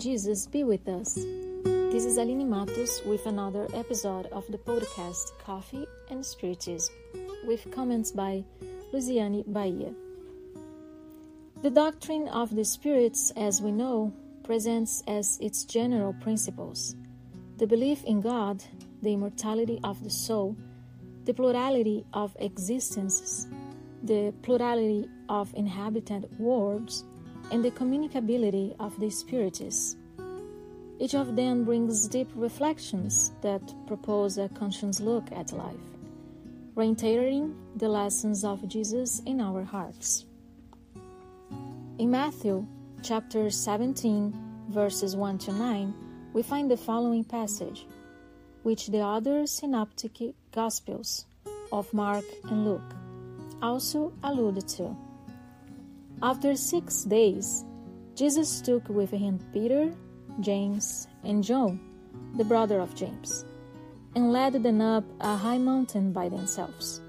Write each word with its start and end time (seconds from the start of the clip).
Jesus 0.00 0.46
be 0.46 0.64
with 0.64 0.88
us. 0.88 1.14
This 1.64 2.04
is 2.04 2.16
Aline 2.16 2.48
Matos 2.48 3.02
with 3.04 3.26
another 3.26 3.68
episode 3.74 4.26
of 4.32 4.46
the 4.48 4.58
podcast 4.58 5.38
Coffee 5.44 5.86
and 6.10 6.24
Spiritism, 6.24 6.94
with 7.46 7.70
comments 7.70 8.10
by 8.10 8.42
Luciane 8.92 9.44
Bahia. 9.46 9.92
The 11.62 11.70
doctrine 11.70 12.28
of 12.28 12.54
the 12.56 12.64
spirits, 12.64 13.32
as 13.36 13.60
we 13.60 13.70
know, 13.70 14.12
presents 14.42 15.02
as 15.06 15.38
its 15.40 15.64
general 15.64 16.14
principles 16.14 16.96
the 17.58 17.66
belief 17.66 18.02
in 18.04 18.22
God, 18.22 18.64
the 19.02 19.12
immortality 19.12 19.78
of 19.84 20.02
the 20.02 20.10
soul, 20.10 20.56
the 21.26 21.34
plurality 21.34 22.06
of 22.14 22.34
existences, 22.40 23.46
the 24.02 24.32
plurality 24.42 25.06
of 25.28 25.52
inhabited 25.54 26.28
worlds, 26.38 27.04
and 27.50 27.64
the 27.64 27.70
communicability 27.70 28.74
of 28.78 28.98
the 29.00 29.10
spirits. 29.10 29.96
Each 30.98 31.14
of 31.14 31.34
them 31.34 31.64
brings 31.64 32.08
deep 32.08 32.28
reflections 32.34 33.32
that 33.42 33.62
propose 33.86 34.38
a 34.38 34.48
conscious 34.50 35.00
look 35.00 35.30
at 35.32 35.52
life, 35.52 35.86
reiterating 36.74 37.56
the 37.76 37.88
lessons 37.88 38.44
of 38.44 38.68
Jesus 38.68 39.22
in 39.26 39.40
our 39.40 39.64
hearts. 39.64 40.26
In 41.98 42.10
Matthew 42.10 42.66
chapter 43.02 43.50
17, 43.50 44.34
verses 44.68 45.16
1 45.16 45.38
to 45.38 45.52
9, 45.52 45.94
we 46.32 46.42
find 46.42 46.70
the 46.70 46.76
following 46.76 47.24
passage, 47.24 47.86
which 48.62 48.88
the 48.88 49.00
other 49.00 49.46
synoptic 49.46 50.34
Gospels 50.52 51.24
of 51.72 51.92
Mark 51.92 52.24
and 52.44 52.64
Luke 52.64 52.94
also 53.62 54.12
allude 54.22 54.66
to. 54.68 54.96
After 56.22 56.54
six 56.54 57.04
days, 57.04 57.64
Jesus 58.14 58.60
took 58.60 58.86
with 58.90 59.10
him 59.10 59.40
Peter, 59.54 59.90
James, 60.40 61.08
and 61.24 61.42
John, 61.42 61.80
the 62.36 62.44
brother 62.44 62.78
of 62.78 62.94
James, 62.94 63.46
and 64.14 64.30
led 64.30 64.62
them 64.62 64.82
up 64.82 65.04
a 65.20 65.34
high 65.34 65.56
mountain 65.56 66.12
by 66.12 66.28
themselves. 66.28 67.00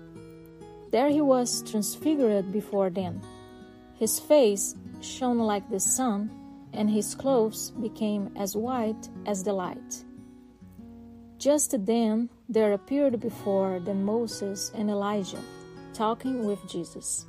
There 0.92 1.10
he 1.10 1.20
was 1.20 1.62
transfigured 1.70 2.54
before 2.54 2.90
them. 2.90 3.22
His 3.96 4.18
face 4.18 4.76
shone 5.02 5.40
like 5.40 5.70
the 5.70 5.80
sun, 5.80 6.32
and 6.72 6.90
his 6.90 7.14
clothes 7.14 7.72
became 7.72 8.32
as 8.38 8.56
white 8.56 9.10
as 9.26 9.44
the 9.44 9.52
light. 9.52 10.06
Just 11.38 11.76
then 11.86 12.30
there 12.48 12.72
appeared 12.72 13.20
before 13.20 13.82
them 13.82 14.06
Moses 14.06 14.72
and 14.74 14.90
Elijah, 14.90 15.44
talking 15.94 16.46
with 16.46 16.66
Jesus. 16.70 17.26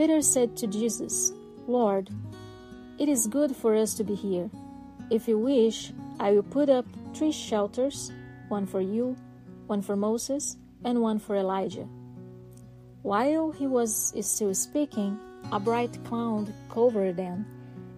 Peter 0.00 0.22
said 0.22 0.56
to 0.56 0.66
Jesus, 0.66 1.30
Lord, 1.66 2.08
it 2.98 3.06
is 3.06 3.26
good 3.26 3.54
for 3.54 3.76
us 3.76 3.92
to 3.92 4.02
be 4.02 4.14
here. 4.14 4.48
If 5.10 5.28
you 5.28 5.36
wish, 5.36 5.92
I 6.18 6.30
will 6.30 6.42
put 6.42 6.70
up 6.70 6.86
three 7.12 7.32
shelters 7.32 8.10
one 8.48 8.64
for 8.64 8.80
you, 8.80 9.14
one 9.66 9.82
for 9.82 9.96
Moses, 9.96 10.56
and 10.86 11.02
one 11.02 11.18
for 11.18 11.36
Elijah. 11.36 11.86
While 13.02 13.50
he 13.50 13.66
was 13.66 14.14
still 14.22 14.54
speaking, 14.54 15.20
a 15.52 15.60
bright 15.60 16.02
cloud 16.06 16.50
covered 16.70 17.18
them, 17.18 17.44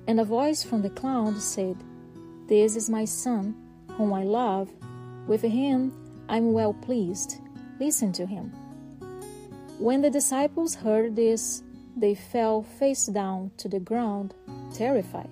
and 0.09 0.19
a 0.19 0.25
voice 0.25 0.65
from 0.65 0.83
the 0.83 0.91
cloud 0.91 1.41
said, 1.41 1.77
This 2.49 2.75
is 2.75 2.91
my 2.91 3.05
son, 3.05 3.55
whom 3.93 4.13
I 4.13 4.25
love. 4.25 4.69
With 5.29 5.43
him 5.43 5.93
I 6.29 6.39
am 6.39 6.53
well 6.53 6.75
pleased. 6.75 7.37
Listen 7.79 8.11
to 8.15 8.27
him. 8.27 8.51
When 9.79 10.01
the 10.03 10.11
disciples 10.11 10.75
heard 10.75 11.15
this, 11.15 11.63
they 11.97 12.15
fell 12.15 12.63
face 12.63 13.07
down 13.07 13.51
to 13.59 13.69
the 13.69 13.81
ground, 13.81 14.35
terrified. 14.73 15.29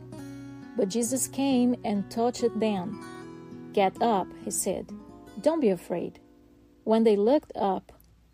But 0.76 0.88
Jesus 0.88 1.28
came 1.28 1.76
and 1.84 2.10
touched 2.10 2.58
them. 2.58 3.70
Get 3.72 4.00
up, 4.02 4.26
he 4.44 4.50
said. 4.50 4.90
Don't 5.40 5.60
be 5.60 5.70
afraid. 5.70 6.20
When 6.84 7.04
they 7.04 7.16
looked 7.16 7.52
up, 7.56 7.92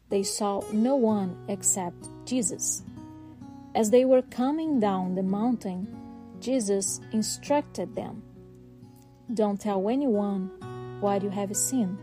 they 0.09 0.23
saw 0.23 0.63
no 0.73 0.97
one 0.97 1.37
except 1.49 2.09
Jesus. 2.25 2.83
As 3.75 3.91
they 3.91 4.05
were 4.05 4.23
coming 4.23 4.81
down 4.81 5.15
the 5.15 5.23
mountain, 5.23 5.87
Jesus 6.41 7.01
instructed 7.13 7.97
them 7.97 8.23
Don't 9.33 9.61
tell 9.61 9.89
anyone 9.89 10.51
what 11.01 11.23
you 11.23 11.31
have 11.31 11.57
seen 11.57 11.99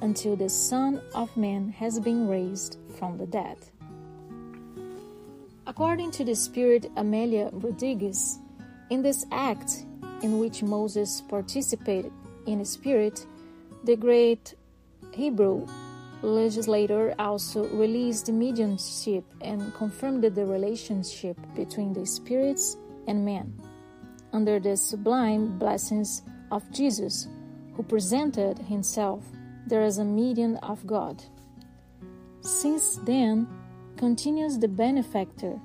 until 0.00 0.36
the 0.36 0.48
Son 0.48 1.02
of 1.14 1.36
Man 1.36 1.70
has 1.70 1.98
been 1.98 2.28
raised 2.28 2.78
from 2.98 3.18
the 3.18 3.26
dead. 3.26 3.58
According 5.68 6.12
to 6.12 6.24
the 6.24 6.34
spirit 6.34 6.90
Amelia 6.96 7.50
Rodrigues, 7.52 8.38
in 8.88 9.02
this 9.02 9.26
act 9.30 9.84
in 10.22 10.38
which 10.38 10.62
Moses 10.62 11.20
participated 11.20 12.10
in 12.46 12.64
spirit, 12.64 13.26
the 13.84 13.94
great 13.94 14.54
Hebrew 15.12 15.66
legislator 16.22 17.14
also 17.18 17.68
released 17.68 18.26
the 18.26 18.32
mediumship 18.32 19.24
and 19.42 19.74
confirmed 19.74 20.24
the 20.24 20.46
relationship 20.46 21.36
between 21.54 21.92
the 21.92 22.06
spirits 22.06 22.78
and 23.06 23.22
man. 23.22 23.52
under 24.32 24.58
the 24.60 24.76
sublime 24.76 25.58
blessings 25.58 26.22
of 26.50 26.70
Jesus, 26.70 27.28
who 27.74 27.82
presented 27.82 28.58
himself 28.58 29.24
there 29.66 29.82
as 29.82 29.98
a 29.98 30.04
medium 30.04 30.58
of 30.62 30.86
God. 30.86 31.22
Since 32.40 32.96
then, 33.04 33.46
continues 33.98 34.58
the 34.58 34.68
benefactor, 34.68 35.60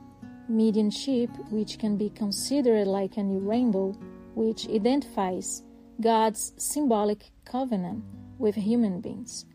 mediumship, 0.50 1.30
which 1.52 1.78
can 1.78 1.96
be 1.96 2.10
considered 2.10 2.88
like 2.88 3.16
a 3.18 3.24
new 3.24 3.40
rainbow, 3.40 3.92
which 4.34 4.68
identifies 4.68 5.62
God's 6.02 6.52
symbolic 6.58 7.30
covenant 7.46 8.04
with 8.40 8.56
human 8.56 9.02
beings, 9.02 9.46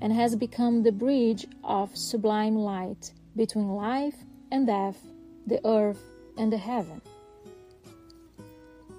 and 0.00 0.10
has 0.10 0.34
become 0.34 0.82
the 0.82 0.90
bridge 0.90 1.46
of 1.62 1.94
sublime 1.94 2.56
light 2.56 3.12
between 3.36 3.68
life 3.68 4.16
and 4.50 4.66
death, 4.66 4.98
the 5.46 5.60
earth 5.66 6.02
and 6.38 6.50
the 6.50 6.56
heaven. 6.56 7.02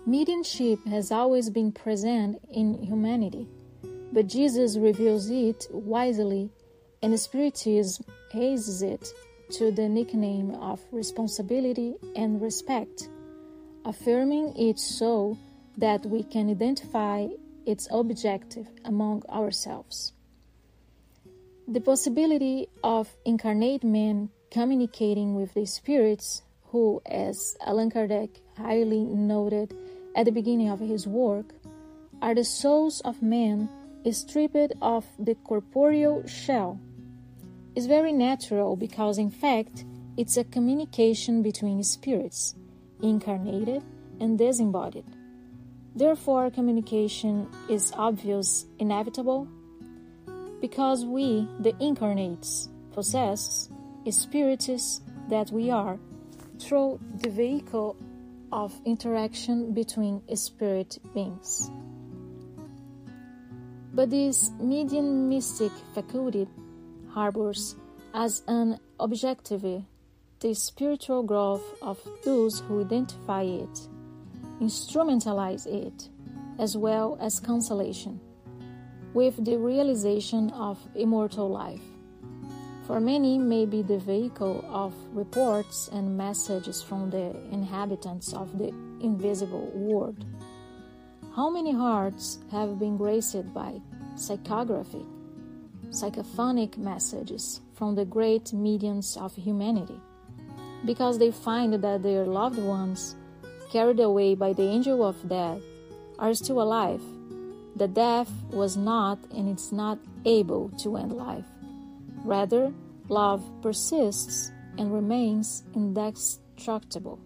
Mediumship 0.05 0.85
has 0.85 1.11
always 1.11 1.49
been 1.49 1.71
present 1.71 2.39
in 2.51 2.75
humanity, 2.83 3.47
but 4.13 4.27
Jesus 4.27 4.77
reveals 4.77 5.31
it 5.31 5.65
wisely 5.71 6.51
and 7.05 7.19
Spiritism 7.19 8.03
raises 8.33 8.81
it 8.81 9.13
to 9.51 9.69
the 9.69 9.87
nickname 9.87 10.55
of 10.55 10.81
responsibility 10.91 11.93
and 12.15 12.41
respect, 12.41 13.09
affirming 13.85 14.57
it 14.57 14.79
so 14.79 15.37
that 15.77 16.03
we 16.07 16.23
can 16.23 16.49
identify 16.49 17.27
its 17.63 17.87
objective 17.91 18.67
among 18.85 19.21
ourselves. 19.29 20.13
The 21.67 21.79
possibility 21.79 22.69
of 22.83 23.15
incarnate 23.23 23.83
men 23.83 24.29
communicating 24.49 25.35
with 25.35 25.53
the 25.53 25.67
spirits, 25.67 26.41
who, 26.71 27.03
as 27.05 27.55
Allan 27.63 27.91
Kardec 27.91 28.29
highly 28.57 29.03
noted 29.03 29.75
at 30.15 30.25
the 30.25 30.31
beginning 30.31 30.69
of 30.69 30.79
his 30.79 31.05
work, 31.05 31.53
are 32.19 32.33
the 32.33 32.43
souls 32.43 33.01
of 33.01 33.21
men 33.21 33.69
stripped 34.11 34.73
of 34.81 35.05
the 35.19 35.35
corporeal 35.35 36.25
shell 36.25 36.79
is 37.75 37.87
very 37.87 38.13
natural 38.13 38.75
because, 38.75 39.17
in 39.17 39.29
fact, 39.29 39.85
it's 40.17 40.37
a 40.37 40.43
communication 40.45 41.41
between 41.41 41.83
spirits, 41.83 42.55
incarnated 43.01 43.83
and 44.19 44.37
disembodied. 44.37 45.05
Therefore, 45.95 46.49
communication 46.49 47.47
is 47.69 47.91
obvious, 47.95 48.65
inevitable, 48.79 49.47
because 50.61 51.05
we, 51.05 51.47
the 51.59 51.75
incarnates, 51.79 52.69
possess 52.93 53.69
spirits 54.09 55.01
that 55.29 55.51
we 55.51 55.69
are 55.69 55.99
through 56.59 56.99
the 57.21 57.29
vehicle 57.29 57.97
of 58.51 58.73
interaction 58.85 59.73
between 59.73 60.21
spirit 60.35 60.97
beings. 61.13 61.69
But 63.93 64.09
this 64.09 64.51
mediumistic 64.59 65.71
faculty 65.93 66.47
harbors 67.15 67.77
as 68.13 68.43
an 68.49 68.77
objective 68.99 69.85
the 70.41 70.53
spiritual 70.53 71.23
growth 71.23 71.63
of 71.81 71.97
those 72.25 72.59
who 72.59 72.81
identify 72.81 73.43
it, 73.43 73.87
instrumentalize 74.59 75.65
it, 75.65 76.09
as 76.59 76.75
well 76.75 77.17
as 77.21 77.39
consolation, 77.39 78.19
with 79.13 79.45
the 79.45 79.57
realization 79.57 80.49
of 80.49 80.77
immortal 80.93 81.49
life. 81.49 81.87
For 82.85 82.99
many 82.99 83.37
may 83.37 83.65
be 83.65 83.81
the 83.81 83.97
vehicle 83.97 84.65
of 84.67 84.93
reports 85.13 85.87
and 85.93 86.17
messages 86.17 86.81
from 86.81 87.09
the 87.09 87.33
inhabitants 87.49 88.33
of 88.33 88.57
the 88.57 88.73
invisible 88.99 89.71
world. 89.73 90.25
How 91.33 91.49
many 91.49 91.71
hearts 91.71 92.39
have 92.51 92.77
been 92.77 92.97
graced 92.97 93.53
by 93.53 93.79
psychography 94.15 95.14
psychophonic 95.89 96.77
messages 96.77 97.61
from 97.73 97.95
the 97.95 98.05
great 98.05 98.53
mediums 98.53 99.17
of 99.17 99.35
humanity 99.35 99.99
because 100.85 101.17
they 101.17 101.31
find 101.31 101.73
that 101.73 102.03
their 102.03 102.25
loved 102.25 102.59
ones 102.59 103.15
carried 103.71 103.99
away 103.99 104.35
by 104.35 104.53
the 104.53 104.63
angel 104.63 105.03
of 105.03 105.27
death, 105.27 105.59
are 106.19 106.33
still 106.33 106.61
alive. 106.61 107.01
The 107.75 107.87
death 107.87 108.31
was 108.51 108.77
not 108.77 109.19
and 109.35 109.49
is 109.49 109.71
not 109.71 109.99
able 110.23 110.69
to 110.79 110.95
end 110.95 111.11
life. 111.11 111.45
Rather, 112.23 112.71
love 113.09 113.43
persists 113.61 114.51
and 114.77 114.93
remains 114.93 115.63
indestructible. 115.73 117.19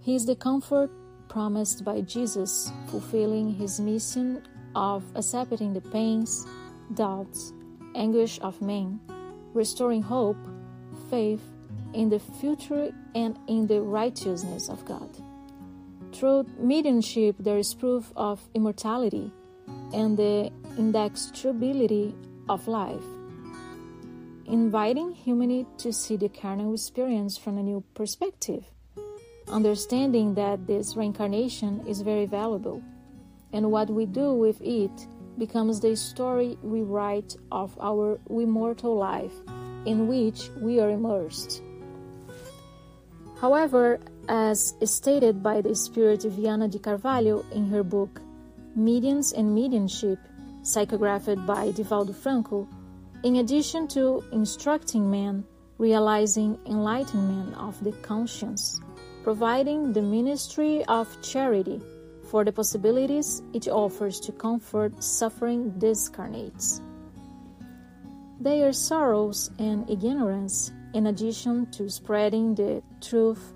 He 0.00 0.14
is 0.14 0.26
the 0.26 0.36
comfort 0.36 0.90
promised 1.28 1.84
by 1.84 2.02
Jesus, 2.02 2.72
fulfilling 2.86 3.52
his 3.52 3.80
mission 3.80 4.42
of 4.74 5.02
accepting 5.16 5.74
the 5.74 5.80
pains, 5.80 6.46
doubts, 6.94 7.52
anguish 7.94 8.38
of 8.40 8.60
men, 8.60 9.00
restoring 9.54 10.02
hope, 10.02 10.36
faith 11.10 11.42
in 11.94 12.08
the 12.08 12.18
future 12.18 12.92
and 13.14 13.38
in 13.46 13.66
the 13.66 13.80
righteousness 13.80 14.68
of 14.68 14.84
God. 14.84 15.08
Through 16.12 16.46
mediumship, 16.58 17.36
there 17.38 17.58
is 17.58 17.74
proof 17.74 18.12
of 18.16 18.40
immortality 18.54 19.32
and 19.92 20.16
the 20.16 20.50
indestructibility 20.76 22.14
of 22.48 22.66
life, 22.68 23.04
inviting 24.46 25.12
humanity 25.12 25.66
to 25.78 25.92
see 25.92 26.16
the 26.16 26.28
carnal 26.28 26.72
experience 26.74 27.36
from 27.36 27.58
a 27.58 27.62
new 27.62 27.84
perspective 27.94 28.64
understanding 29.50 30.34
that 30.34 30.66
this 30.66 30.96
reincarnation 30.96 31.86
is 31.86 32.00
very 32.02 32.26
valuable, 32.26 32.82
and 33.52 33.70
what 33.70 33.88
we 33.90 34.06
do 34.06 34.32
with 34.32 34.60
it 34.60 35.06
becomes 35.38 35.80
the 35.80 35.96
story 35.96 36.58
we 36.62 36.82
write 36.82 37.36
of 37.52 37.76
our 37.80 38.18
immortal 38.28 38.96
life 38.96 39.32
in 39.86 40.08
which 40.08 40.50
we 40.60 40.80
are 40.80 40.90
immersed. 40.90 41.62
However, 43.40 44.00
as 44.28 44.74
stated 44.84 45.42
by 45.42 45.60
the 45.60 45.74
spirit 45.74 46.20
Vianna 46.20 46.70
de 46.70 46.78
Carvalho 46.78 47.44
in 47.52 47.68
her 47.68 47.82
book 47.82 48.20
Mediums 48.74 49.32
and 49.32 49.54
Mediumship, 49.54 50.18
psychographed 50.62 51.46
by 51.46 51.70
Divaldo 51.70 52.14
Franco, 52.14 52.68
in 53.22 53.36
addition 53.36 53.88
to 53.88 54.22
instructing 54.32 55.10
men, 55.10 55.44
realizing 55.78 56.58
enlightenment 56.66 57.54
of 57.56 57.82
the 57.82 57.92
conscience 58.02 58.80
providing 59.28 59.92
the 59.92 60.00
ministry 60.00 60.82
of 60.86 61.06
charity 61.20 61.82
for 62.30 62.44
the 62.44 62.52
possibilities 62.52 63.42
it 63.52 63.68
offers 63.68 64.20
to 64.20 64.32
comfort 64.32 65.02
suffering 65.02 65.72
discarnates. 65.78 66.80
Their 68.40 68.72
sorrows 68.72 69.50
and 69.58 69.88
ignorance, 69.90 70.72
in 70.94 71.06
addition 71.06 71.70
to 71.72 71.88
spreading 71.88 72.54
the 72.54 72.82
truth, 73.00 73.54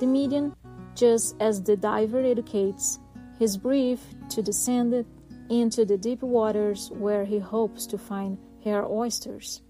the 0.00 0.06
medium, 0.06 0.56
just 0.94 1.36
as 1.40 1.62
the 1.62 1.76
diver 1.76 2.24
educates 2.24 2.98
his 3.38 3.56
brief 3.56 4.00
to 4.30 4.42
descend 4.42 5.04
into 5.50 5.84
the 5.84 5.98
deep 5.98 6.22
waters 6.22 6.90
where 6.92 7.24
he 7.24 7.38
hopes 7.38 7.86
to 7.86 7.98
find 7.98 8.38
hair 8.64 8.86
oysters. 8.86 9.62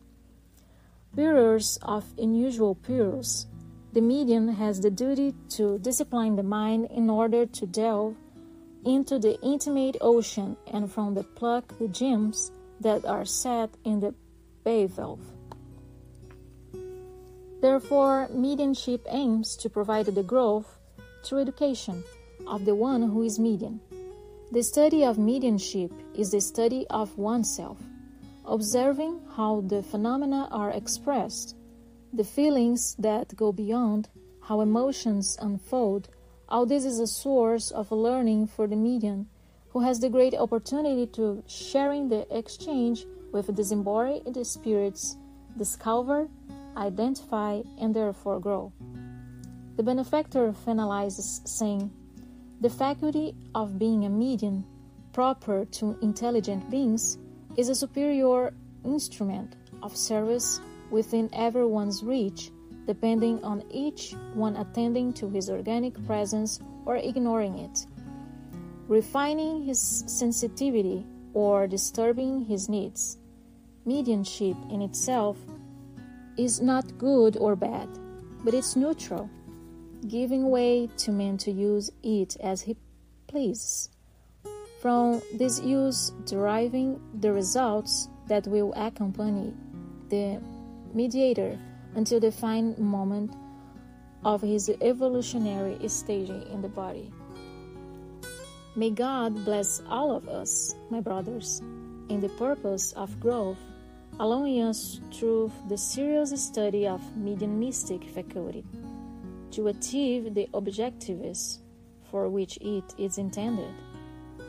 Bearers 1.14 1.78
of 1.82 2.04
unusual 2.18 2.74
pearls, 2.74 3.46
the 3.92 4.00
medium 4.00 4.48
has 4.48 4.80
the 4.80 4.90
duty 4.90 5.34
to 5.50 5.78
discipline 5.78 6.36
the 6.36 6.42
mind 6.42 6.88
in 6.90 7.10
order 7.10 7.46
to 7.46 7.66
delve 7.66 8.16
into 8.84 9.18
the 9.18 9.40
intimate 9.42 9.96
ocean 10.00 10.56
and 10.72 10.90
from 10.90 11.14
the 11.14 11.22
pluck 11.22 11.76
the 11.78 11.88
gems 11.88 12.50
that 12.80 13.04
are 13.04 13.24
set 13.24 13.70
in 13.84 14.00
the 14.00 14.14
bivalve. 14.64 15.20
Therefore, 17.60 18.28
mediumship 18.32 19.06
aims 19.08 19.56
to 19.56 19.70
provide 19.70 20.06
the 20.06 20.22
growth 20.22 20.78
through 21.24 21.42
education 21.42 22.02
of 22.46 22.64
the 22.64 22.74
one 22.74 23.02
who 23.02 23.22
is 23.22 23.38
medium. 23.38 23.80
The 24.50 24.62
study 24.62 25.04
of 25.04 25.16
mediumship 25.16 25.92
is 26.14 26.32
the 26.32 26.40
study 26.40 26.86
of 26.90 27.16
oneself, 27.16 27.78
observing 28.44 29.20
how 29.36 29.60
the 29.60 29.82
phenomena 29.82 30.48
are 30.50 30.70
expressed 30.70 31.54
the 32.12 32.24
feelings 32.24 32.94
that 32.98 33.34
go 33.36 33.52
beyond, 33.52 34.08
how 34.42 34.60
emotions 34.60 35.38
unfold, 35.40 36.08
all 36.52 36.66
this 36.66 36.84
is 36.84 37.00
a 37.00 37.06
source 37.06 37.70
of 37.70 37.90
learning 37.90 38.46
for 38.46 38.66
the 38.66 38.76
medium, 38.76 39.26
who 39.70 39.80
has 39.80 40.00
the 40.00 40.10
great 40.10 40.34
opportunity 40.34 41.06
to 41.06 41.42
sharing 41.46 42.10
the 42.10 42.26
exchange 42.30 43.06
with 43.32 43.54
disembodied 43.56 44.36
spirits, 44.46 45.16
discover, 45.56 46.28
identify, 46.76 47.62
and 47.80 47.96
therefore 47.96 48.38
grow. 48.38 48.70
The 49.76 49.82
benefactor 49.82 50.52
finalizes 50.52 51.40
saying, 51.48 51.90
The 52.60 52.68
faculty 52.68 53.34
of 53.54 53.78
being 53.78 54.04
a 54.04 54.10
medium, 54.10 54.66
proper 55.14 55.64
to 55.64 55.96
intelligent 56.02 56.70
beings, 56.70 57.16
is 57.56 57.70
a 57.70 57.74
superior 57.74 58.52
instrument 58.84 59.56
of 59.82 59.96
service 59.96 60.60
within 60.90 61.30
everyone's 61.32 62.02
reach, 62.02 62.50
depending 62.86 63.42
on 63.44 63.62
each 63.70 64.14
one 64.34 64.56
attending 64.56 65.12
to 65.14 65.28
his 65.28 65.48
organic 65.48 65.94
presence 66.06 66.60
or 66.84 66.96
ignoring 66.96 67.58
it, 67.58 67.86
refining 68.88 69.62
his 69.62 70.04
sensitivity 70.06 71.06
or 71.34 71.66
disturbing 71.66 72.44
his 72.44 72.68
needs. 72.68 73.18
Mediumship 73.84 74.56
in 74.70 74.82
itself 74.82 75.38
is 76.36 76.60
not 76.60 76.98
good 76.98 77.36
or 77.36 77.56
bad, 77.56 77.88
but 78.44 78.54
it's 78.54 78.76
neutral, 78.76 79.28
giving 80.08 80.50
way 80.50 80.88
to 80.96 81.12
men 81.12 81.36
to 81.38 81.50
use 81.50 81.90
it 82.02 82.36
as 82.40 82.60
he 82.60 82.76
pleases. 83.26 83.90
From 84.80 85.22
this 85.34 85.60
use 85.60 86.12
deriving 86.26 87.00
the 87.20 87.32
results 87.32 88.08
that 88.26 88.46
will 88.46 88.72
accompany 88.74 89.54
the 90.08 90.40
mediator 90.92 91.58
until 91.94 92.20
the 92.20 92.32
fine 92.32 92.74
moment 92.78 93.34
of 94.24 94.40
his 94.40 94.70
evolutionary 94.80 95.76
stage 95.88 96.30
in 96.30 96.62
the 96.62 96.68
body. 96.68 97.12
May 98.74 98.90
God 98.90 99.44
bless 99.44 99.82
all 99.88 100.16
of 100.16 100.28
us, 100.28 100.74
my 100.90 101.00
brothers, 101.00 101.60
in 102.08 102.20
the 102.20 102.30
purpose 102.30 102.92
of 102.92 103.20
growth, 103.20 103.58
allowing 104.18 104.62
us 104.62 105.00
through 105.12 105.52
the 105.68 105.76
serious 105.76 106.30
study 106.42 106.86
of 106.86 107.00
mediumistic 107.16 108.04
faculty 108.04 108.64
to 109.50 109.68
achieve 109.68 110.34
the 110.34 110.48
objectives 110.54 111.60
for 112.10 112.28
which 112.28 112.56
it 112.62 112.94
is 112.96 113.18
intended, 113.18 113.74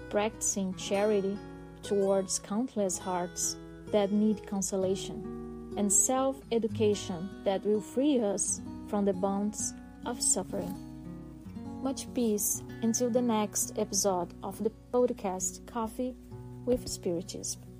practicing 0.09 0.73
charity 0.75 1.38
towards 1.81 2.39
countless 2.39 2.97
hearts 2.97 3.57
that 3.91 4.12
need 4.12 4.45
consolation 4.47 5.42
and 5.77 5.92
self 5.92 6.39
education 6.51 7.30
that 7.44 7.65
will 7.65 7.82
free 7.82 8.22
us 8.22 8.62
from 8.88 9.06
the 9.06 9.13
bonds 9.13 9.74
of 10.06 10.22
suffering. 10.22 10.75
Much 11.82 12.12
peace 12.13 12.63
until 12.82 13.10
the 13.10 13.22
next 13.22 13.77
episode 13.77 14.34
of 14.44 14.63
the 14.63 14.72
podcast 14.94 15.65
Coffee 15.68 16.15
with 16.65 16.88
Spiritism. 16.88 17.73